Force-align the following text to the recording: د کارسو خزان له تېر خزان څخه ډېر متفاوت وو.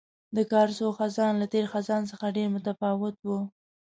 د 0.35 0.37
کارسو 0.51 0.87
خزان 0.97 1.33
له 1.41 1.47
تېر 1.53 1.65
خزان 1.73 2.01
څخه 2.11 2.33
ډېر 2.37 2.47
متفاوت 2.55 3.15
وو. 3.21 3.39